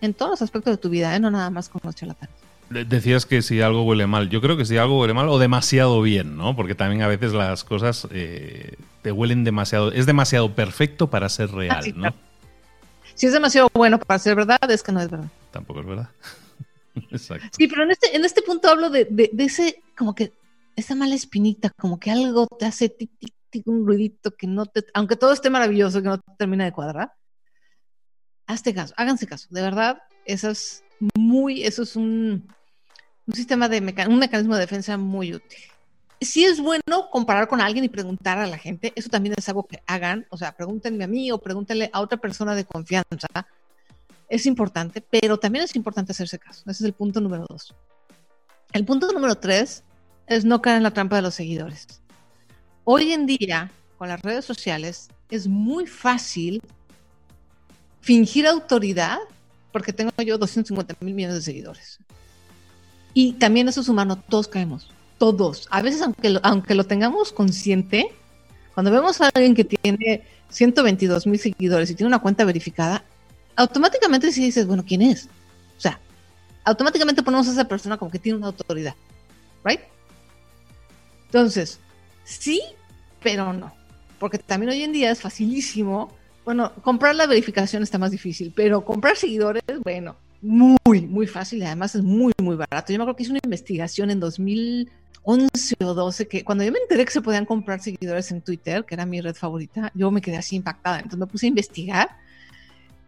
en 0.00 0.14
todos 0.14 0.32
los 0.32 0.42
aspectos 0.42 0.72
de 0.72 0.78
tu 0.78 0.88
vida, 0.88 1.14
¿eh? 1.14 1.20
no 1.20 1.30
nada 1.30 1.50
más 1.50 1.68
con 1.68 1.80
los 1.84 1.94
charlatanes. 1.94 2.34
Decías 2.70 3.26
que 3.26 3.42
si 3.42 3.60
algo 3.60 3.84
huele 3.84 4.06
mal. 4.06 4.30
Yo 4.30 4.40
creo 4.40 4.56
que 4.56 4.64
si 4.64 4.76
algo 4.76 5.00
huele 5.00 5.14
mal 5.14 5.28
o 5.28 5.38
demasiado 5.38 6.00
bien, 6.00 6.36
¿no? 6.36 6.56
Porque 6.56 6.74
también 6.74 7.02
a 7.02 7.08
veces 7.08 7.32
las 7.32 7.62
cosas 7.62 8.08
eh, 8.10 8.76
te 9.02 9.12
huelen 9.12 9.44
demasiado. 9.44 9.92
Es 9.92 10.06
demasiado 10.06 10.54
perfecto 10.54 11.10
para 11.10 11.28
ser 11.28 11.50
ah, 11.52 11.56
real, 11.56 11.92
¿no? 11.94 12.14
Si 13.14 13.26
es 13.26 13.32
demasiado 13.32 13.68
bueno 13.74 13.98
para 13.98 14.18
ser 14.18 14.34
verdad, 14.34 14.58
es 14.68 14.82
que 14.82 14.92
no 14.92 15.00
es 15.00 15.10
verdad. 15.10 15.28
Tampoco 15.52 15.80
es 15.80 15.86
verdad. 15.86 16.08
Exacto. 17.10 17.46
Sí, 17.56 17.68
pero 17.68 17.84
en 17.84 17.90
este, 17.90 18.16
en 18.16 18.24
este 18.24 18.42
punto 18.42 18.68
hablo 18.68 18.90
de, 18.90 19.06
de, 19.10 19.30
ese, 19.44 19.82
como 19.96 20.14
que, 20.14 20.32
esa 20.74 20.94
mala 20.94 21.14
espinita, 21.14 21.70
como 21.78 22.00
que 22.00 22.10
algo 22.10 22.48
te 22.58 22.66
hace 22.66 22.88
tic, 22.88 23.10
tic, 23.18 23.34
tic, 23.50 23.66
un 23.68 23.86
ruidito 23.86 24.32
que 24.32 24.46
no 24.46 24.66
te, 24.66 24.84
aunque 24.94 25.16
todo 25.16 25.32
esté 25.32 25.50
maravilloso, 25.50 26.02
que 26.02 26.08
no 26.08 26.18
te 26.18 26.32
termina 26.38 26.64
de 26.64 26.72
cuadrar. 26.72 27.12
Hazte 28.46 28.74
caso, 28.74 28.94
háganse 28.96 29.26
caso. 29.26 29.48
De 29.50 29.62
verdad, 29.62 30.02
esas 30.24 30.82
muy, 31.14 31.64
eso 31.64 31.82
es 31.82 31.96
un, 31.96 32.46
un 33.26 33.34
sistema 33.34 33.68
de 33.68 33.78
un 33.78 34.18
mecanismo 34.18 34.54
de 34.54 34.60
defensa 34.60 34.96
muy 34.96 35.34
útil. 35.34 35.58
Si 36.20 36.44
es 36.44 36.60
bueno 36.60 37.08
comparar 37.10 37.48
con 37.48 37.60
alguien 37.60 37.84
y 37.84 37.88
preguntar 37.88 38.38
a 38.38 38.46
la 38.46 38.56
gente, 38.56 38.92
eso 38.96 39.08
también 39.08 39.34
es 39.36 39.48
algo 39.48 39.66
que 39.66 39.82
hagan, 39.86 40.26
o 40.30 40.38
sea, 40.38 40.56
pregúntenme 40.56 41.04
a 41.04 41.06
mí 41.06 41.30
o 41.30 41.38
pregúntenle 41.38 41.90
a 41.92 42.00
otra 42.00 42.18
persona 42.18 42.54
de 42.54 42.64
confianza. 42.64 43.28
Es 44.28 44.46
importante, 44.46 45.00
pero 45.02 45.38
también 45.38 45.64
es 45.64 45.76
importante 45.76 46.12
hacerse 46.12 46.38
caso. 46.38 46.62
Ese 46.62 46.84
es 46.84 46.86
el 46.86 46.94
punto 46.94 47.20
número 47.20 47.46
dos. 47.48 47.74
El 48.72 48.84
punto 48.84 49.10
número 49.12 49.34
tres 49.34 49.84
es 50.26 50.44
no 50.44 50.62
caer 50.62 50.78
en 50.78 50.82
la 50.84 50.92
trampa 50.92 51.16
de 51.16 51.22
los 51.22 51.34
seguidores. 51.34 51.86
Hoy 52.84 53.12
en 53.12 53.26
día, 53.26 53.70
con 53.98 54.08
las 54.08 54.22
redes 54.22 54.44
sociales, 54.44 55.08
es 55.30 55.46
muy 55.46 55.86
fácil 55.86 56.62
fingir 58.04 58.46
autoridad 58.46 59.18
porque 59.72 59.92
tengo 59.92 60.12
yo 60.18 60.36
250 60.36 60.94
mil 61.00 61.14
millones 61.14 61.36
de 61.36 61.42
seguidores. 61.42 61.98
Y 63.14 63.32
también 63.34 63.66
eso 63.66 63.80
es 63.80 63.88
humano, 63.88 64.22
todos 64.28 64.46
caemos, 64.46 64.90
todos. 65.18 65.66
A 65.70 65.80
veces, 65.80 66.02
aunque 66.02 66.28
lo, 66.28 66.40
aunque 66.42 66.74
lo 66.74 66.84
tengamos 66.84 67.32
consciente, 67.32 68.08
cuando 68.74 68.90
vemos 68.90 69.20
a 69.20 69.30
alguien 69.34 69.54
que 69.54 69.64
tiene 69.64 70.22
122 70.50 71.26
mil 71.26 71.40
seguidores 71.40 71.90
y 71.90 71.94
tiene 71.94 72.08
una 72.08 72.18
cuenta 72.18 72.44
verificada, 72.44 73.04
automáticamente 73.56 74.32
si 74.32 74.44
dices, 74.44 74.66
bueno, 74.66 74.84
¿quién 74.86 75.00
es? 75.00 75.28
O 75.78 75.80
sea, 75.80 75.98
automáticamente 76.64 77.22
ponemos 77.22 77.48
a 77.48 77.52
esa 77.52 77.66
persona 77.66 77.96
como 77.96 78.10
que 78.10 78.18
tiene 78.18 78.36
una 78.36 78.48
autoridad, 78.48 78.94
¿right? 79.64 79.80
Entonces, 81.26 81.80
sí, 82.24 82.60
pero 83.22 83.52
no. 83.54 83.74
Porque 84.18 84.38
también 84.38 84.70
hoy 84.70 84.82
en 84.82 84.92
día 84.92 85.10
es 85.10 85.22
facilísimo 85.22 86.12
bueno, 86.44 86.72
comprar 86.82 87.14
la 87.14 87.26
verificación 87.26 87.82
está 87.82 87.98
más 87.98 88.10
difícil, 88.10 88.52
pero 88.54 88.84
comprar 88.84 89.16
seguidores, 89.16 89.62
bueno, 89.82 90.16
muy, 90.42 91.00
muy 91.06 91.26
fácil 91.26 91.60
y 91.60 91.64
además 91.64 91.94
es 91.94 92.02
muy, 92.02 92.32
muy 92.42 92.56
barato. 92.56 92.92
Yo 92.92 92.98
me 92.98 93.04
acuerdo 93.04 93.16
que 93.16 93.22
hice 93.22 93.32
una 93.32 93.40
investigación 93.42 94.10
en 94.10 94.20
2011 94.20 95.74
o 95.82 95.94
12 95.94 96.28
que 96.28 96.44
cuando 96.44 96.64
yo 96.64 96.72
me 96.72 96.78
enteré 96.78 97.04
que 97.06 97.12
se 97.12 97.22
podían 97.22 97.46
comprar 97.46 97.80
seguidores 97.80 98.30
en 98.30 98.42
Twitter, 98.42 98.84
que 98.84 98.94
era 98.94 99.06
mi 99.06 99.20
red 99.22 99.34
favorita, 99.34 99.90
yo 99.94 100.10
me 100.10 100.20
quedé 100.20 100.36
así 100.36 100.56
impactada. 100.56 100.96
Entonces 100.96 101.18
me 101.18 101.26
puse 101.26 101.46
a 101.46 101.48
investigar 101.48 102.10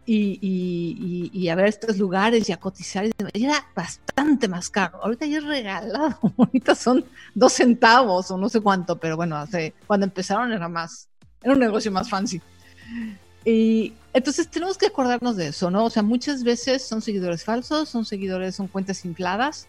y, 0.06 1.30
y, 1.32 1.48
a 1.48 1.54
ver 1.56 1.66
estos 1.66 1.98
lugares 1.98 2.48
y 2.48 2.52
a 2.52 2.56
cotizar. 2.56 3.04
Y 3.04 3.44
era 3.44 3.66
bastante 3.74 4.48
más 4.48 4.70
caro. 4.70 5.02
Ahorita 5.02 5.26
ya 5.26 5.38
es 5.38 5.44
regalado. 5.44 6.18
Ahorita 6.38 6.74
son 6.74 7.04
dos 7.34 7.52
centavos 7.52 8.30
o 8.30 8.38
no 8.38 8.48
sé 8.48 8.60
cuánto, 8.60 8.96
pero 8.96 9.16
bueno, 9.16 9.36
hace, 9.36 9.74
cuando 9.86 10.06
empezaron 10.06 10.52
era 10.52 10.68
más, 10.68 11.08
era 11.42 11.52
un 11.52 11.58
negocio 11.60 11.92
más 11.92 12.08
fancy. 12.08 12.40
Y 13.46 13.92
entonces 14.12 14.48
tenemos 14.48 14.76
que 14.76 14.86
acordarnos 14.86 15.36
de 15.36 15.48
eso, 15.48 15.70
¿no? 15.70 15.84
O 15.84 15.90
sea, 15.90 16.02
muchas 16.02 16.42
veces 16.42 16.82
son 16.82 17.00
seguidores 17.00 17.44
falsos, 17.44 17.88
son 17.88 18.04
seguidores, 18.04 18.56
son 18.56 18.66
cuentas 18.66 19.04
infladas. 19.04 19.68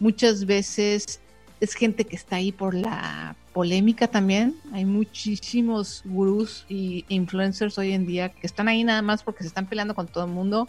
Muchas 0.00 0.46
veces 0.46 1.20
es 1.60 1.74
gente 1.74 2.06
que 2.06 2.16
está 2.16 2.36
ahí 2.36 2.52
por 2.52 2.74
la 2.74 3.36
polémica 3.52 4.08
también. 4.08 4.56
Hay 4.72 4.86
muchísimos 4.86 6.00
gurús 6.06 6.64
y 6.70 7.04
influencers 7.08 7.76
hoy 7.76 7.92
en 7.92 8.06
día 8.06 8.30
que 8.30 8.46
están 8.46 8.66
ahí 8.66 8.82
nada 8.82 9.02
más 9.02 9.22
porque 9.22 9.42
se 9.42 9.48
están 9.48 9.66
peleando 9.66 9.94
con 9.94 10.06
todo 10.06 10.24
el 10.24 10.30
mundo. 10.30 10.66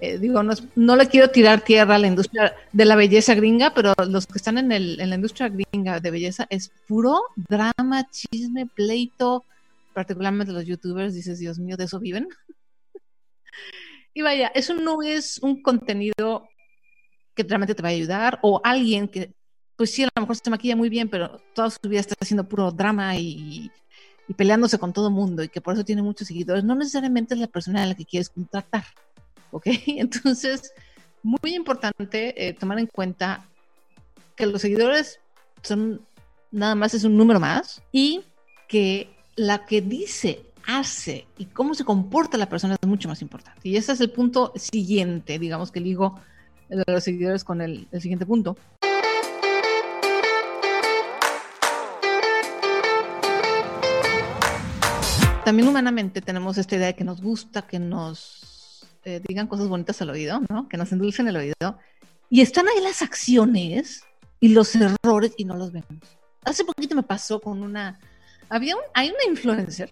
Eh, 0.00 0.18
digo, 0.18 0.44
no, 0.44 0.54
no, 0.76 0.94
le 0.94 1.08
quiero 1.08 1.30
tirar 1.30 1.62
tierra 1.62 1.96
a 1.96 1.98
la 1.98 2.06
industria 2.06 2.54
de 2.72 2.84
la 2.84 2.94
belleza 2.94 3.34
gringa, 3.34 3.74
pero 3.74 3.94
los 4.08 4.26
que 4.26 4.38
están 4.38 4.58
en, 4.58 4.70
el, 4.70 5.00
en 5.00 5.10
la 5.10 5.16
industria 5.16 5.48
gringa 5.48 5.98
de 5.98 6.10
belleza 6.12 6.46
es 6.50 6.70
puro 6.86 7.20
drama, 7.48 8.08
chisme, 8.10 8.66
pleito, 8.66 9.44
particularmente 9.94 10.52
los 10.52 10.66
youtubers, 10.66 11.14
dices, 11.14 11.38
Dios 11.38 11.58
mío, 11.58 11.76
de 11.76 11.84
eso 11.84 12.00
viven. 12.00 12.28
y 14.14 14.22
vaya, 14.22 14.48
eso 14.48 14.74
no 14.74 15.02
es 15.02 15.38
un 15.38 15.62
contenido 15.62 16.48
que 17.34 17.42
realmente 17.44 17.74
te 17.74 17.82
va 17.82 17.88
a 17.88 17.92
ayudar, 17.92 18.38
o 18.42 18.60
alguien 18.62 19.08
que, 19.08 19.32
pues 19.76 19.92
sí, 19.92 20.04
a 20.04 20.08
lo 20.14 20.22
mejor 20.22 20.36
se 20.36 20.50
maquilla 20.50 20.76
muy 20.76 20.88
bien, 20.88 21.08
pero 21.08 21.40
toda 21.54 21.70
su 21.70 21.78
vida 21.88 22.00
está 22.00 22.14
haciendo 22.20 22.48
puro 22.48 22.70
drama 22.70 23.16
y, 23.16 23.70
peleándose 24.36 24.78
con 24.78 24.92
todo 24.92 25.10
mundo 25.10 25.42
y 25.42 25.48
que 25.48 25.60
por 25.60 25.74
eso 25.74 25.84
tiene 25.84 26.02
muchos 26.02 26.28
seguidores, 26.28 26.64
no 26.64 26.74
necesariamente 26.74 27.34
es 27.34 27.40
la 27.40 27.46
persona 27.46 27.82
a 27.82 27.86
la 27.86 27.94
que 27.94 28.04
quieres 28.04 28.30
contratar, 28.30 28.84
¿ok? 29.50 29.66
Entonces, 29.86 30.72
muy 31.22 31.54
importante 31.54 32.34
eh, 32.36 32.54
tomar 32.54 32.78
en 32.78 32.86
cuenta 32.86 33.46
que 34.36 34.46
los 34.46 34.62
seguidores 34.62 35.20
son 35.62 36.06
nada 36.50 36.74
más 36.74 36.94
es 36.94 37.04
un 37.04 37.16
número 37.16 37.40
más 37.40 37.82
y 37.92 38.22
que 38.68 39.13
la 39.36 39.66
que 39.66 39.80
dice, 39.80 40.46
hace 40.66 41.26
y 41.38 41.46
cómo 41.46 41.74
se 41.74 41.84
comporta 41.84 42.38
la 42.38 42.48
persona 42.48 42.76
es 42.80 42.88
mucho 42.88 43.08
más 43.08 43.22
importante. 43.22 43.60
Y 43.64 43.76
ese 43.76 43.92
es 43.92 44.00
el 44.00 44.10
punto 44.10 44.52
siguiente, 44.56 45.38
digamos 45.38 45.70
que 45.70 45.80
ligo 45.80 46.20
de 46.68 46.84
los 46.86 47.04
seguidores 47.04 47.44
con 47.44 47.60
el, 47.60 47.86
el 47.92 48.00
siguiente 48.00 48.26
punto. 48.26 48.56
también 55.44 55.68
humanamente 55.68 56.22
tenemos 56.22 56.58
esta 56.58 56.74
idea 56.76 56.86
de 56.88 56.94
que 56.94 57.04
nos 57.04 57.20
gusta 57.20 57.62
que 57.62 57.78
nos 57.78 58.86
eh, 59.04 59.20
digan 59.28 59.46
cosas 59.46 59.68
bonitas 59.68 60.00
al 60.00 60.10
oído, 60.10 60.40
¿no? 60.48 60.68
Que 60.68 60.76
nos 60.76 60.90
endulcen 60.90 61.28
el 61.28 61.36
oído. 61.36 61.78
Y 62.30 62.40
están 62.40 62.66
ahí 62.66 62.82
las 62.82 63.02
acciones 63.02 64.02
y 64.40 64.48
los 64.48 64.74
errores 64.74 65.34
y 65.36 65.44
no 65.44 65.56
los 65.56 65.70
vemos. 65.70 66.00
Hace 66.44 66.64
poquito 66.64 66.96
me 66.96 67.02
pasó 67.02 67.40
con 67.40 67.62
una... 67.62 68.00
Había 68.48 68.76
un, 68.76 68.82
hay 68.94 69.08
una 69.08 69.24
influencer 69.28 69.90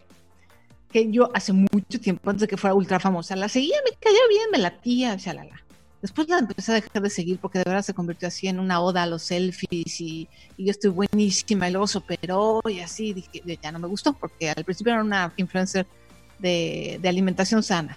que 0.93 1.11
yo 1.11 1.31
hace 1.35 1.53
mucho 1.53 2.01
tiempo, 2.01 2.29
antes 2.31 2.43
de 2.43 2.49
que 2.49 2.57
fuera 2.57 2.75
ultra 2.75 3.01
famosa, 3.01 3.35
la 3.35 3.49
seguía, 3.49 3.77
me 3.85 3.97
caía 3.97 4.21
bien, 4.29 4.51
me 4.53 4.59
latía, 4.59 5.17
shalala. 5.17 5.63
Después 6.03 6.29
la 6.29 6.39
empecé 6.39 6.73
a 6.73 6.75
dejar 6.75 7.01
de 7.01 7.11
seguir 7.11 7.39
porque 7.39 7.59
de 7.59 7.65
verdad 7.65 7.83
se 7.83 7.95
convirtió 7.95 8.27
así 8.27 8.49
en 8.49 8.59
una 8.59 8.81
oda 8.81 9.05
a 9.05 9.07
los 9.07 9.23
selfies 9.23 10.01
y, 10.01 10.29
yo 10.59 10.71
estoy 10.71 10.91
buenísima 10.91 11.69
y 11.69 11.73
luego 11.73 11.87
se 11.87 11.99
operó 11.99 12.61
y 12.69 12.81
así, 12.81 13.13
dije, 13.13 13.59
ya 13.63 13.73
no 13.73 13.79
me 13.79 13.87
gustó 13.87 14.13
porque 14.13 14.51
al 14.51 14.65
principio 14.65 14.93
era 14.93 15.03
una 15.03 15.33
influencer 15.37 15.87
de, 16.41 16.99
de 17.01 17.09
alimentación 17.09 17.63
sana. 17.63 17.97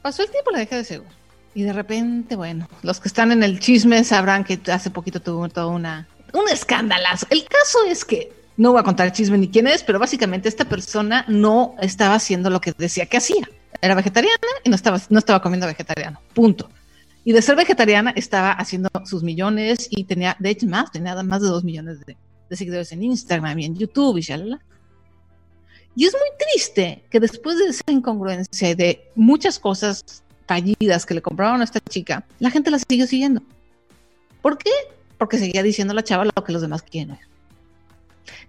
Pasó 0.00 0.22
el 0.22 0.30
tiempo, 0.30 0.50
la 0.52 0.60
dejé 0.60 0.76
de 0.76 0.84
seguir. 0.84 1.08
Y 1.54 1.62
de 1.62 1.72
repente, 1.72 2.36
bueno, 2.36 2.68
los 2.82 3.00
que 3.00 3.08
están 3.08 3.32
en 3.32 3.42
el 3.42 3.60
chisme 3.60 4.02
sabrán 4.04 4.44
que 4.44 4.58
hace 4.72 4.90
poquito 4.90 5.20
tuvo 5.20 5.48
todo 5.48 5.68
una, 5.70 6.08
un 6.32 6.48
escándalazo. 6.48 7.26
El 7.30 7.44
caso 7.44 7.84
es 7.86 8.04
que 8.04 8.32
no 8.56 8.72
voy 8.72 8.80
a 8.80 8.84
contar 8.84 9.06
el 9.06 9.12
chisme 9.12 9.38
ni 9.38 9.48
quién 9.48 9.66
es, 9.66 9.82
pero 9.82 9.98
básicamente 9.98 10.48
esta 10.48 10.64
persona 10.64 11.24
no 11.28 11.74
estaba 11.80 12.14
haciendo 12.14 12.50
lo 12.50 12.60
que 12.60 12.72
decía 12.76 13.06
que 13.06 13.16
hacía 13.16 13.48
era 13.82 13.94
vegetariana 13.96 14.46
y 14.64 14.70
no 14.70 14.76
estaba, 14.76 15.00
no 15.10 15.18
estaba 15.18 15.42
comiendo 15.42 15.66
vegetariano, 15.66 16.20
punto. 16.34 16.70
Y 17.24 17.32
de 17.32 17.42
ser 17.42 17.56
vegetariana 17.56 18.12
estaba 18.16 18.52
haciendo 18.52 18.88
sus 19.04 19.22
millones 19.22 19.88
y 19.90 20.04
tenía, 20.04 20.36
de 20.38 20.50
hecho, 20.50 20.66
más, 20.66 20.90
tenía 20.90 21.20
más 21.22 21.42
de 21.42 21.48
dos 21.48 21.64
millones 21.64 21.98
de, 22.06 22.16
seguidores 22.56 22.92
en 22.92 23.02
Instagram 23.02 23.58
y 23.58 23.64
en 23.64 23.76
YouTube 23.76 24.18
y 24.18 24.20
shalala. 24.20 24.60
Y 25.96 26.06
es 26.06 26.12
muy 26.12 26.28
triste 26.38 27.04
que 27.10 27.18
después 27.18 27.58
de 27.58 27.66
esa 27.66 27.82
incongruencia 27.88 28.70
y 28.70 28.74
de 28.74 29.10
muchas 29.14 29.58
cosas 29.58 30.22
fallidas 30.46 31.06
que 31.06 31.14
le 31.14 31.22
compraron 31.22 31.60
a 31.60 31.64
esta 31.64 31.80
chica, 31.80 32.26
la 32.38 32.50
gente 32.50 32.70
la 32.70 32.78
siguió 32.78 33.06
siguiendo. 33.06 33.42
¿Por 34.42 34.58
qué? 34.58 34.70
Porque 35.18 35.38
seguía 35.38 35.62
diciendo 35.62 35.94
la 35.94 36.04
chava 36.04 36.24
lo 36.24 36.44
que 36.44 36.52
los 36.52 36.62
demás 36.62 36.82
quieren 36.82 37.18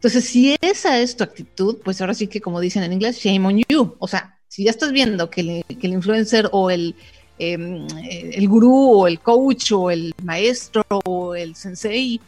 Entonces, 0.03 0.25
si 0.25 0.57
esa 0.59 0.99
es 0.99 1.15
tu 1.15 1.23
actitud, 1.23 1.77
pues 1.81 2.01
ahora 2.01 2.13
sí 2.13 2.27
que 2.27 2.41
como 2.41 2.59
dicen 2.59 2.83
en 2.83 2.91
inglés, 2.91 3.19
shame 3.19 3.47
on 3.47 3.61
you. 3.69 3.95
O 3.99 4.07
sea, 4.09 4.37
si 4.49 4.65
ya 4.65 4.71
estás 4.71 4.91
viendo 4.91 5.29
que, 5.29 5.63
el 5.69 5.93
influencer 5.93 6.49
o 6.51 6.69
el, 6.69 6.93
em, 7.39 7.87
el 8.01 8.49
gurú 8.49 8.99
o 8.99 9.07
el 9.07 9.21
coach 9.21 9.71
o 9.71 9.89
el 9.89 10.13
maestro 10.21 10.83
o 11.05 11.35
el 11.35 11.55
sensei 11.55 12.19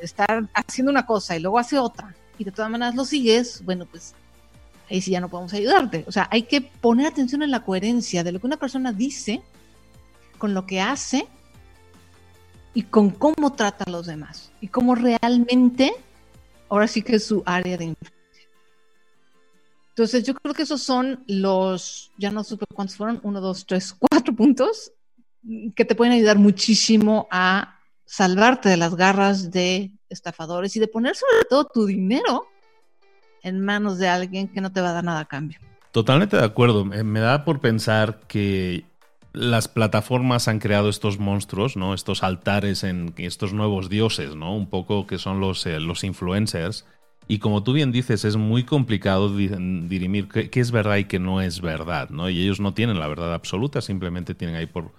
está 0.00 0.48
haciendo 0.54 0.90
una 0.90 1.04
cosa 1.04 1.36
y 1.36 1.40
luego 1.40 1.58
hace 1.58 1.78
otra 1.78 2.14
y 2.38 2.44
de 2.44 2.50
todas 2.50 2.70
maneras 2.70 2.94
lo 2.94 3.04
sigues, 3.04 3.62
bueno, 3.62 3.84
pues 3.84 4.14
ahí 4.90 5.02
sí 5.02 5.10
ya 5.10 5.20
no 5.20 5.28
podemos 5.28 5.52
ayudarte. 5.52 6.02
O 6.08 6.12
sea, 6.12 6.28
hay 6.30 6.44
que 6.44 6.62
poner 6.62 7.08
atención 7.08 7.42
en 7.42 7.50
la 7.50 7.62
coherencia 7.62 8.24
de 8.24 8.32
lo 8.32 8.40
que 8.40 8.46
una 8.46 8.56
persona 8.56 8.90
dice 8.92 9.42
con 10.38 10.54
lo 10.54 10.64
que 10.64 10.80
hace 10.80 11.26
y 12.72 12.84
con 12.84 13.10
cómo 13.10 13.52
trata 13.52 13.84
a 13.84 13.90
los 13.90 14.06
demás 14.06 14.50
y 14.62 14.68
cómo 14.68 14.94
realmente, 14.94 15.92
ahora 16.68 16.88
sí 16.88 17.02
que 17.02 17.16
es 17.16 17.24
su 17.24 17.42
área 17.46 17.76
de 17.76 17.86
influencia. 17.86 18.16
Entonces, 19.90 20.24
yo 20.24 20.34
creo 20.34 20.54
que 20.54 20.62
esos 20.62 20.82
son 20.82 21.24
los, 21.26 22.12
ya 22.18 22.30
no 22.30 22.44
supe 22.44 22.66
cuántos 22.74 22.96
fueron, 22.96 23.18
uno, 23.22 23.40
dos, 23.40 23.64
tres, 23.66 23.94
cuatro 23.98 24.34
puntos 24.34 24.92
que 25.74 25.84
te 25.84 25.94
pueden 25.94 26.12
ayudar 26.12 26.38
muchísimo 26.38 27.28
a 27.30 27.78
salvarte 28.04 28.68
de 28.68 28.76
las 28.76 28.94
garras 28.94 29.50
de 29.50 29.92
estafadores 30.08 30.76
y 30.76 30.80
de 30.80 30.88
poner 30.88 31.14
sobre 31.16 31.44
todo 31.48 31.64
tu 31.66 31.86
dinero 31.86 32.46
en 33.42 33.64
manos 33.64 33.98
de 33.98 34.08
alguien 34.08 34.48
que 34.48 34.60
no 34.60 34.72
te 34.72 34.80
va 34.80 34.90
a 34.90 34.92
dar 34.94 35.04
nada 35.04 35.20
a 35.20 35.24
cambio. 35.24 35.58
Totalmente 35.92 36.36
de 36.36 36.44
acuerdo. 36.44 36.84
Me 36.84 37.20
da 37.20 37.44
por 37.44 37.60
pensar 37.60 38.20
que 38.26 38.84
las 39.36 39.68
plataformas 39.68 40.48
han 40.48 40.60
creado 40.60 40.88
estos 40.88 41.18
monstruos, 41.18 41.76
¿no? 41.76 41.92
Estos 41.92 42.22
altares 42.22 42.82
en 42.84 43.12
estos 43.18 43.52
nuevos 43.52 43.90
dioses, 43.90 44.34
¿no? 44.34 44.56
Un 44.56 44.66
poco 44.66 45.06
que 45.06 45.18
son 45.18 45.40
los, 45.40 45.66
eh, 45.66 45.78
los 45.78 46.04
influencers 46.04 46.86
y 47.28 47.38
como 47.38 47.62
tú 47.62 47.74
bien 47.74 47.92
dices, 47.92 48.24
es 48.24 48.36
muy 48.36 48.64
complicado 48.64 49.28
dirimir 49.36 50.28
qué, 50.28 50.48
es 50.58 50.70
verdad 50.70 50.96
y 50.96 51.04
qué 51.04 51.18
no 51.18 51.42
es 51.42 51.60
verdad, 51.60 52.08
¿no? 52.08 52.30
Y 52.30 52.40
ellos 52.40 52.60
no 52.60 52.72
tienen 52.72 52.98
la 52.98 53.08
verdad 53.08 53.34
absoluta, 53.34 53.82
simplemente 53.82 54.34
tienen 54.34 54.56
ahí 54.56 54.66
por 54.66 54.92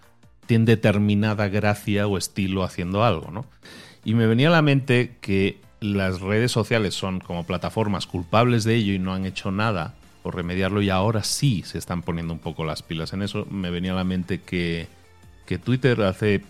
tienen 0.46 0.65
determinada 0.65 1.48
gracia 1.48 2.06
o 2.06 2.15
estilo 2.15 2.63
haciendo 2.63 3.03
algo, 3.03 3.32
¿no? 3.32 3.46
Y 4.06 4.13
me 4.13 4.27
venía 4.27 4.50
a 4.50 4.51
la 4.51 4.62
mente 4.62 5.17
que 5.20 5.60
las 5.79 6.22
redes 6.22 6.51
sociales 6.51 6.94
son 6.94 7.22
como 7.22 7.44
plataformas 7.44 8.06
culpables 8.06 8.65
de 8.65 8.75
ello 8.75 8.94
y 8.94 9.00
no 9.00 9.15
han 9.15 9.25
hecho 9.25 9.51
nada 9.51 9.96
remediarlo 10.31 10.81
y 10.81 10.89
ahora 10.89 11.24
sí 11.24 11.63
se 11.65 11.77
están 11.77 12.01
poniendo 12.01 12.34
un 12.34 12.39
poco 12.39 12.65
las 12.65 12.84
pilas 12.84 13.13
en 13.13 13.22
eso. 13.22 13.46
Me 13.50 13.69
venía 13.69 13.93
a 13.93 13.96
la 13.96 14.03
mente 14.03 14.41
que, 14.41 14.88
que 15.46 15.57
Twitter 15.57 16.01
hace 16.01 16.43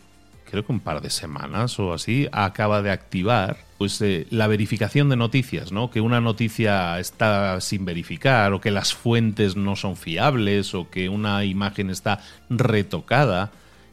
creo 0.49 0.65
que 0.65 0.71
un 0.71 0.79
par 0.79 1.01
de 1.01 1.09
semanas 1.09 1.79
o 1.79 1.93
así, 1.93 2.27
acaba 2.31 2.81
de 2.81 2.91
activar 2.91 3.57
pues 3.77 4.01
eh, 4.01 4.25
la 4.31 4.47
verificación 4.47 5.09
de 5.09 5.15
noticias, 5.15 5.71
¿no? 5.71 5.91
Que 5.91 6.01
una 6.01 6.19
noticia 6.21 6.99
está 6.99 7.61
sin 7.61 7.85
verificar 7.85 8.53
o 8.53 8.61
que 8.61 8.71
las 8.71 8.93
fuentes 8.93 9.55
no 9.55 9.75
son 9.75 9.95
fiables 9.95 10.73
o 10.73 10.89
que 10.89 11.09
una 11.09 11.43
imagen 11.45 11.89
está 11.89 12.21
retocada 12.49 13.51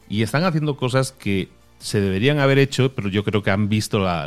y 0.09 0.23
están 0.23 0.43
haciendo 0.43 0.77
cosas 0.77 1.11
que 1.11 1.49
se 1.79 2.01
deberían 2.01 2.39
haber 2.39 2.57
hecho, 2.57 2.95
pero 2.95 3.09
yo 3.09 3.23
creo 3.23 3.43
que 3.43 3.51
han 3.51 3.69
visto 3.69 3.99
la, 3.99 4.25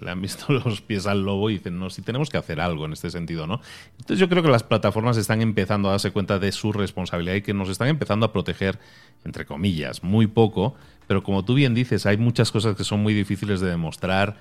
le 0.00 0.10
han 0.10 0.20
visto 0.20 0.52
los 0.52 0.80
pies 0.80 1.06
al 1.06 1.24
lobo 1.24 1.50
y 1.50 1.54
dicen, 1.54 1.78
no, 1.78 1.90
si 1.90 2.02
tenemos 2.02 2.30
que 2.30 2.38
hacer 2.38 2.60
algo 2.60 2.86
en 2.86 2.92
este 2.92 3.10
sentido, 3.10 3.46
¿no? 3.46 3.60
Entonces 3.92 4.18
yo 4.18 4.28
creo 4.28 4.42
que 4.42 4.48
las 4.48 4.62
plataformas 4.62 5.16
están 5.16 5.42
empezando 5.42 5.88
a 5.88 5.92
darse 5.92 6.10
cuenta 6.10 6.38
de 6.38 6.52
su 6.52 6.72
responsabilidad 6.72 7.36
y 7.36 7.42
que 7.42 7.54
nos 7.54 7.68
están 7.68 7.88
empezando 7.88 8.26
a 8.26 8.32
proteger, 8.32 8.78
entre 9.24 9.44
comillas, 9.44 10.02
muy 10.02 10.26
poco, 10.26 10.74
pero 11.06 11.22
como 11.22 11.44
tú 11.44 11.54
bien 11.54 11.74
dices, 11.74 12.06
hay 12.06 12.16
muchas 12.16 12.50
cosas 12.50 12.76
que 12.76 12.84
son 12.84 13.02
muy 13.02 13.14
difíciles 13.14 13.60
de 13.60 13.68
demostrar 13.68 14.36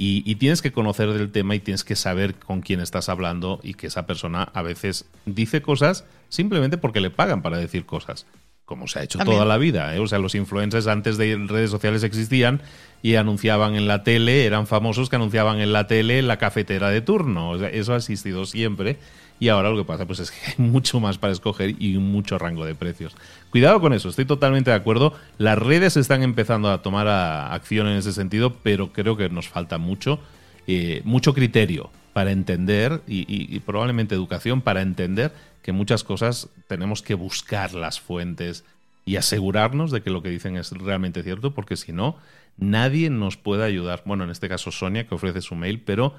y, 0.00 0.36
tienes 0.36 0.62
que 0.62 0.70
conocer 0.70 1.12
del 1.12 1.32
tema 1.32 1.56
y 1.56 1.60
tienes 1.60 1.82
que 1.82 1.96
saber 1.96 2.36
con 2.36 2.60
quién 2.60 2.78
estás 2.78 3.08
hablando 3.08 3.58
y 3.64 3.74
que 3.74 3.88
esa 3.88 4.06
persona 4.06 4.44
a 4.54 4.62
veces 4.62 5.06
dice 5.26 5.60
cosas 5.60 6.04
simplemente 6.28 6.78
porque 6.78 7.00
le 7.00 7.10
pagan 7.10 7.42
para 7.42 7.58
decir 7.58 7.84
cosas 7.84 8.24
como 8.68 8.86
se 8.86 8.98
ha 8.98 9.02
hecho 9.02 9.18
toda 9.20 9.46
la 9.46 9.56
vida. 9.56 9.96
¿eh? 9.96 9.98
O 9.98 10.06
sea, 10.06 10.18
los 10.18 10.34
influencers 10.34 10.86
antes 10.88 11.16
de 11.16 11.36
redes 11.48 11.70
sociales 11.70 12.02
existían 12.02 12.60
y 13.02 13.14
anunciaban 13.14 13.76
en 13.76 13.88
la 13.88 14.04
tele, 14.04 14.44
eran 14.44 14.66
famosos 14.66 15.08
que 15.08 15.16
anunciaban 15.16 15.58
en 15.58 15.72
la 15.72 15.86
tele 15.86 16.20
la 16.20 16.36
cafetera 16.36 16.90
de 16.90 17.00
turno. 17.00 17.48
O 17.48 17.58
sea, 17.58 17.70
eso 17.70 17.94
ha 17.94 17.96
existido 17.96 18.44
siempre. 18.44 18.98
Y 19.40 19.48
ahora 19.48 19.70
lo 19.70 19.78
que 19.78 19.84
pasa 19.84 20.04
pues 20.04 20.18
es 20.20 20.30
que 20.30 20.38
hay 20.50 20.54
mucho 20.58 21.00
más 21.00 21.16
para 21.16 21.32
escoger 21.32 21.76
y 21.78 21.96
mucho 21.96 22.36
rango 22.36 22.66
de 22.66 22.74
precios. 22.74 23.16
Cuidado 23.48 23.80
con 23.80 23.94
eso, 23.94 24.10
estoy 24.10 24.26
totalmente 24.26 24.70
de 24.70 24.76
acuerdo. 24.76 25.14
Las 25.38 25.58
redes 25.58 25.96
están 25.96 26.22
empezando 26.22 26.70
a 26.70 26.82
tomar 26.82 27.08
acción 27.08 27.88
en 27.88 27.96
ese 27.96 28.12
sentido, 28.12 28.52
pero 28.62 28.92
creo 28.92 29.16
que 29.16 29.30
nos 29.30 29.48
falta 29.48 29.78
mucho, 29.78 30.20
eh, 30.66 31.00
mucho 31.04 31.32
criterio 31.32 31.90
para 32.18 32.32
entender 32.32 33.02
y 33.06 33.60
probablemente 33.60 34.16
educación 34.16 34.60
para 34.60 34.82
entender 34.82 35.32
que 35.62 35.70
muchas 35.70 36.02
cosas 36.02 36.48
tenemos 36.66 37.00
que 37.00 37.14
buscar 37.14 37.74
las 37.74 38.00
fuentes 38.00 38.64
y 39.04 39.14
asegurarnos 39.16 39.92
de 39.92 40.02
que 40.02 40.10
lo 40.10 40.20
que 40.20 40.30
dicen 40.30 40.56
es 40.56 40.72
realmente 40.72 41.22
cierto, 41.22 41.54
porque 41.54 41.76
si 41.76 41.92
no, 41.92 42.16
nadie 42.56 43.08
nos 43.10 43.36
puede 43.36 43.64
ayudar. 43.64 44.02
Bueno, 44.04 44.24
en 44.24 44.30
este 44.30 44.48
caso 44.48 44.72
Sonia, 44.72 45.06
que 45.06 45.14
ofrece 45.14 45.42
su 45.42 45.54
mail, 45.54 45.80
pero 45.80 46.14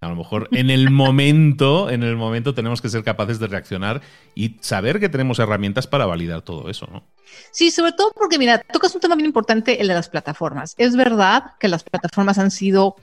a 0.00 0.08
lo 0.08 0.16
mejor 0.16 0.48
en 0.52 0.70
el 0.70 0.90
momento, 1.04 1.88
en 1.88 2.02
el 2.02 2.16
momento 2.16 2.54
tenemos 2.54 2.82
que 2.82 2.88
ser 2.88 3.04
capaces 3.04 3.38
de 3.38 3.46
reaccionar 3.46 4.00
y 4.34 4.56
saber 4.60 4.98
que 4.98 5.10
tenemos 5.10 5.38
herramientas 5.38 5.86
para 5.86 6.06
validar 6.06 6.42
todo 6.42 6.68
eso, 6.68 6.88
¿no? 6.90 7.04
Sí, 7.52 7.70
sobre 7.70 7.92
todo 7.92 8.10
porque, 8.18 8.38
mira, 8.38 8.58
tocas 8.58 8.94
un 8.94 9.02
tema 9.02 9.16
bien 9.16 9.26
importante, 9.26 9.80
el 9.82 9.88
de 9.88 9.94
las 9.94 10.08
plataformas. 10.08 10.74
Es 10.78 10.96
verdad 10.96 11.52
que 11.60 11.68
las 11.68 11.84
plataformas 11.84 12.38
han 12.38 12.50
sido, 12.50 12.96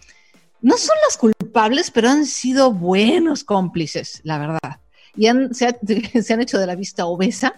no 0.62 0.78
son 0.78 0.96
las 1.08 1.18
culpables, 1.18 1.92
pero 1.92 2.10
han 2.10 2.26
sido 2.26 2.72
buenos 2.72 3.44
cómplices, 3.44 4.22
la 4.24 4.38
verdad 4.38 4.80
y 5.16 5.28
se, 5.54 6.34
han 6.34 6.42
hecho 6.42 6.60
de 6.60 6.68
la 6.68 6.76
vista 6.76 7.06
obesa 7.06 7.56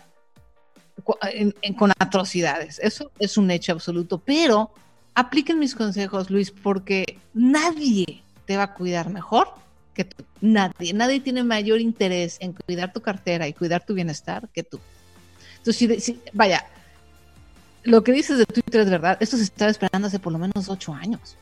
con 1.77 1.91
atrocidades. 1.99 2.79
Eso 2.79 3.11
es 3.19 3.37
un 3.37 3.51
hecho 3.51 3.73
absoluto, 3.73 4.19
pero 4.19 4.71
apliquen 5.15 5.59
mis 5.59 5.75
consejos, 5.75 6.29
Luis, 6.29 6.51
porque 6.51 7.19
nadie 7.33 8.23
te 8.45 8.57
va 8.57 8.63
a 8.63 8.73
cuidar 8.73 9.09
mejor 9.09 9.49
que 9.93 10.05
tú. 10.05 10.23
Nadie, 10.41 10.93
nadie 10.93 11.19
tiene 11.19 11.43
mayor 11.43 11.81
interés 11.81 12.37
en 12.39 12.53
cuidar 12.53 12.93
tu 12.93 13.01
cartera 13.01 13.47
y 13.47 13.53
cuidar 13.53 13.85
tu 13.85 13.93
bienestar 13.93 14.49
que 14.53 14.63
tú. 14.63 14.79
Entonces, 15.57 16.03
si, 16.03 16.21
vaya, 16.31 16.65
lo 17.83 18.03
que 18.03 18.11
dices 18.11 18.37
de 18.37 18.45
Twitter 18.45 18.81
es 18.81 18.89
verdad, 18.89 19.17
esto 19.19 19.37
se 19.37 19.43
estaba 19.43 19.71
esperando 19.71 20.07
hace 20.07 20.19
por 20.19 20.33
lo 20.33 20.39
menos 20.39 20.69
ocho 20.69 20.93
años. 20.93 21.37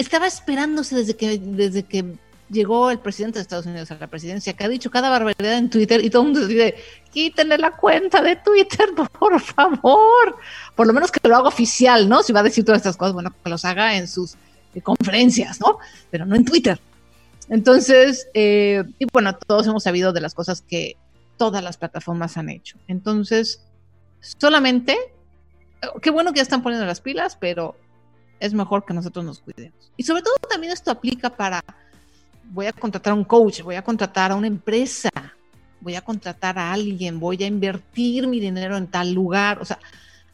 Estaba 0.00 0.26
esperándose 0.26 0.96
desde 0.96 1.14
que, 1.14 1.38
desde 1.38 1.82
que 1.82 2.16
llegó 2.48 2.90
el 2.90 3.00
presidente 3.00 3.38
de 3.38 3.42
Estados 3.42 3.66
Unidos 3.66 3.90
a 3.90 3.96
la 3.96 4.06
presidencia, 4.06 4.54
que 4.54 4.64
ha 4.64 4.68
dicho 4.70 4.90
cada 4.90 5.10
barbaridad 5.10 5.58
en 5.58 5.68
Twitter 5.68 6.02
y 6.02 6.08
todo 6.08 6.22
el 6.22 6.28
mundo 6.28 6.46
dice, 6.46 6.74
quítenle 7.12 7.58
la 7.58 7.76
cuenta 7.76 8.22
de 8.22 8.36
Twitter, 8.36 8.88
por 9.18 9.38
favor. 9.40 10.38
Por 10.74 10.86
lo 10.86 10.94
menos 10.94 11.12
que 11.12 11.28
lo 11.28 11.36
haga 11.36 11.48
oficial, 11.48 12.08
¿no? 12.08 12.22
Si 12.22 12.32
va 12.32 12.40
a 12.40 12.44
decir 12.44 12.64
todas 12.64 12.78
estas 12.78 12.96
cosas, 12.96 13.12
bueno, 13.12 13.30
que 13.44 13.50
los 13.50 13.66
haga 13.66 13.94
en 13.98 14.08
sus 14.08 14.36
eh, 14.74 14.80
conferencias, 14.80 15.60
¿no? 15.60 15.76
Pero 16.10 16.24
no 16.24 16.34
en 16.34 16.46
Twitter. 16.46 16.80
Entonces, 17.50 18.26
eh, 18.32 18.82
y 18.98 19.04
bueno, 19.12 19.36
todos 19.36 19.66
hemos 19.66 19.82
sabido 19.82 20.14
de 20.14 20.22
las 20.22 20.32
cosas 20.32 20.62
que 20.62 20.96
todas 21.36 21.62
las 21.62 21.76
plataformas 21.76 22.38
han 22.38 22.48
hecho. 22.48 22.78
Entonces, 22.88 23.66
solamente, 24.38 24.96
qué 26.00 26.08
bueno 26.08 26.32
que 26.32 26.38
ya 26.38 26.44
están 26.44 26.62
poniendo 26.62 26.86
las 26.86 27.02
pilas, 27.02 27.36
pero 27.36 27.76
es 28.40 28.54
mejor 28.54 28.84
que 28.84 28.94
nosotros 28.94 29.24
nos 29.24 29.38
cuidemos. 29.38 29.92
Y 29.96 30.02
sobre 30.02 30.22
todo 30.22 30.34
también 30.48 30.72
esto 30.72 30.90
aplica 30.90 31.30
para, 31.30 31.62
voy 32.50 32.66
a 32.66 32.72
contratar 32.72 33.12
a 33.12 33.14
un 33.14 33.24
coach, 33.24 33.60
voy 33.62 33.76
a 33.76 33.82
contratar 33.82 34.32
a 34.32 34.34
una 34.34 34.46
empresa, 34.46 35.10
voy 35.80 35.94
a 35.94 36.00
contratar 36.00 36.58
a 36.58 36.72
alguien, 36.72 37.20
voy 37.20 37.42
a 37.42 37.46
invertir 37.46 38.26
mi 38.26 38.40
dinero 38.40 38.76
en 38.76 38.86
tal 38.86 39.12
lugar. 39.12 39.60
O 39.60 39.64
sea, 39.64 39.78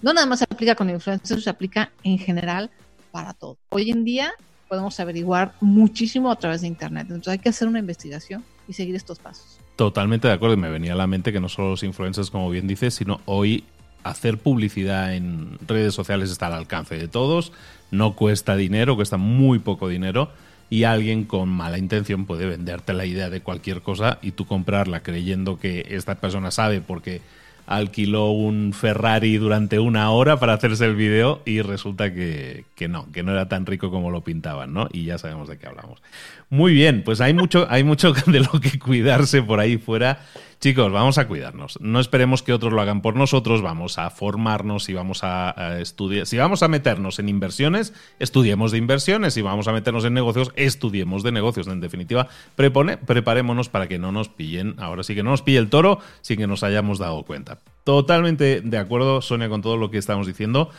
no 0.01 0.13
nada 0.13 0.27
más 0.27 0.39
se 0.39 0.45
aplica 0.45 0.75
con 0.75 0.89
influencers, 0.89 1.45
se 1.45 1.51
aplica 1.51 1.91
en 2.05 2.19
general 2.19 2.71
para 3.11 3.35
todo. 3.35 3.59
Hoy 3.71 3.91
en 3.91 4.05
día 4.05 4.33
podemos 4.69 4.99
averiguar 5.01 5.53
muchísimo 5.61 6.31
a 6.31 6.37
través 6.37 6.61
de 6.61 6.69
Internet. 6.69 7.07
Entonces 7.09 7.33
hay 7.33 7.39
que 7.39 7.49
hacer 7.49 7.69
una 7.69 7.79
investigación 7.79 8.45
y 8.69 8.73
seguir 8.73 8.95
estos 8.95 9.19
pasos. 9.19 9.59
Totalmente 9.77 10.29
de 10.29 10.35
acuerdo. 10.35 10.57
Me 10.57 10.71
venía 10.71 10.95
a 10.95 10.97
la 10.97 11.07
mente 11.07 11.33
que 11.33 11.41
no 11.41 11.49
solo 11.49 11.71
los 11.71 11.83
influencers, 11.83 12.31
como 12.31 12.51
bien 12.51 12.67
dices, 12.67 12.95
sino 12.95 13.21
hoy 13.27 13.65
hacer 14.09 14.39
publicidad 14.39 15.15
en 15.15 15.59
redes 15.67 15.95
sociales 15.95 16.31
está 16.31 16.47
al 16.47 16.55
alcance 16.55 16.97
de 16.97 17.09
todos. 17.09 17.53
No 17.91 18.15
cuesta 18.15 18.57
dinero, 18.57 18.97
cuesta 18.97 19.17
muy 19.17 19.59
poco 19.59 19.89
dinero. 19.89 20.31
Y 20.69 20.85
alguien 20.85 21.25
con 21.25 21.49
mala 21.49 21.79
intención 21.79 22.27
puede 22.27 22.47
venderte 22.47 22.93
la 22.93 23.07
idea 23.07 23.31
de 23.31 23.41
cualquier 23.41 23.83
cosa 23.83 24.19
y 24.21 24.33
tú 24.33 24.47
comprarla 24.47 25.01
creyendo 25.01 25.59
que 25.59 25.87
esta 25.91 26.17
persona 26.17 26.51
sabe 26.51 26.81
porque 26.81 27.21
alquiló 27.67 28.31
un 28.31 28.73
Ferrari 28.73 29.37
durante 29.37 29.79
una 29.79 30.11
hora 30.11 30.39
para 30.39 30.55
hacerse 30.55 30.85
el 30.85 30.95
video 30.95 31.43
y 31.45 31.61
resulta 31.63 32.13
que, 32.13 32.65
que, 32.75 32.89
no, 32.89 33.11
que 33.13 33.23
no 33.23 33.33
era 33.33 33.49
tan 33.49 33.67
rico 33.67 33.91
como 33.91 34.11
lo 34.11 34.23
pintaban, 34.23 34.73
¿no? 34.73 34.89
Y 34.93 35.05
ya 35.05 35.19
sabemos 35.19 35.49
de 35.49 35.59
qué 35.59 35.67
hablamos. 35.67 36.01
Muy 36.49 36.73
bien, 36.73 37.03
pues 37.05 37.21
hay 37.21 37.35
mucho, 37.35 37.67
hay 37.69 37.83
mucho 37.83 38.13
de 38.27 38.41
lo 38.41 38.61
que 38.61 38.79
cuidarse 38.79 39.43
por 39.43 39.61
ahí 39.61 39.79
fuera 39.79 40.21
Chicos, 40.59 40.91
vamos 40.91 41.19
a 41.19 41.29
cuidarnos. 41.29 41.79
No 41.81 42.01
esperemos 42.01 42.43
que 42.43 42.55
otros 42.55 42.73
lo 42.73 42.81
hagan 42.81 43.03
por 43.03 43.15
nosotros. 43.15 43.61
Vamos 43.61 43.99
a 43.99 44.09
formarnos 44.09 44.89
y 44.89 44.95
vamos 44.95 45.21
a, 45.23 45.79
estudiar. 45.81 46.27
Si 46.27 46.39
vamos 46.39 46.63
a 46.63 46.69
meternos 46.69 47.19
en 47.19 47.29
inversiones, 47.29 47.93
estudiemos 48.19 48.73
de 48.73 48.79
inversiones. 48.79 49.35
Si 49.35 49.43
vamos 49.43 49.69
a 49.69 49.73
meternos 49.73 50.05
en 50.07 50.15
negocios, 50.15 50.53
estudiemos 50.57 51.23
de 51.23 51.33
negocios. 51.33 51.67
En 51.67 51.81
definitiva, 51.81 52.29
prepone, 52.55 52.97
preparémonos 52.97 53.69
para 53.69 53.87
que 53.87 53.99
no 53.99 54.13
nos 54.13 54.31
pillen. 54.31 54.77
Ahora 54.79 55.03
sí 55.03 55.15
que 55.15 55.23
no 55.23 55.31
nos 55.31 55.43
pille 55.43 55.59
el 55.59 55.69
toro 55.69 56.01
sin 56.23 56.39
que 56.39 56.47
nos 56.47 56.63
hayamos 56.63 56.99
dado 56.99 57.23
cuenta. 57.25 57.59
Totalmente 57.85 58.63
de 58.63 58.79
acuerdo, 58.79 59.21
Sonia, 59.21 59.51
con 59.51 59.61
todo 59.61 59.77
lo 59.77 59.91
que 59.91 59.99
estamos 59.99 60.27
diciendo. 60.27 60.71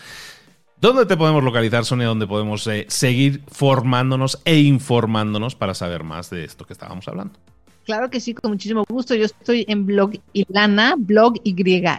¿Dónde 0.81 1.05
te 1.05 1.17
podemos 1.17 1.43
localizar, 1.43 1.85
Sonia? 1.85 2.07
¿Dónde 2.07 2.27
podemos 2.27 2.65
eh, 2.67 2.85
seguir 2.89 3.43
formándonos 3.47 4.41
e 4.43 4.57
informándonos 4.59 5.55
para 5.55 5.73
saber 5.75 6.03
más 6.03 6.29
de 6.29 6.45
esto 6.45 6.65
que 6.65 6.73
estábamos 6.73 7.07
hablando? 7.07 7.39
Claro 7.87 8.09
que 8.09 8.19
sí, 8.19 8.33
con 8.33 8.51
muchísimo 8.51 8.83
gusto. 8.89 9.15
Yo 9.15 9.23
estoy 9.23 9.63
en 9.69 9.85
blog 9.85 10.11
Ilana, 10.33 10.95
blog 10.97 11.35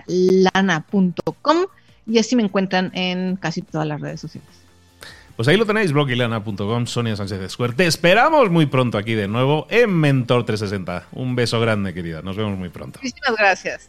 lana.com 0.07 1.57
y 2.07 2.19
así 2.19 2.37
me 2.37 2.43
encuentran 2.43 2.91
en 2.95 3.37
casi 3.37 3.63
todas 3.63 3.87
las 3.87 3.99
redes 3.99 4.21
sociales. 4.21 4.51
Pues 5.35 5.49
ahí 5.49 5.57
lo 5.57 5.65
tenéis, 5.65 5.93
blogilana.com, 5.93 6.87
Sonia 6.87 7.17
Sánchez 7.17 7.53
Square. 7.53 7.73
Te 7.73 7.87
esperamos 7.87 8.51
muy 8.51 8.67
pronto 8.67 8.99
aquí 8.99 9.15
de 9.15 9.29
nuevo 9.29 9.67
en 9.71 9.99
Mentor 9.99 10.45
360. 10.45 11.07
Un 11.13 11.35
beso 11.35 11.59
grande, 11.59 11.95
querida. 11.95 12.21
Nos 12.21 12.37
vemos 12.37 12.59
muy 12.59 12.69
pronto. 12.69 13.01
Muchísimas 13.03 13.39
gracias. 13.39 13.89